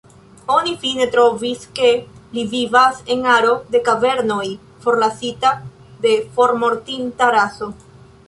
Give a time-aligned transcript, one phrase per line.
[0.51, 1.89] Oni fine trovis ke
[2.37, 4.47] li vivas en aro de kavernoj,
[4.87, 5.53] forlasita
[6.07, 7.69] de formortinta raso.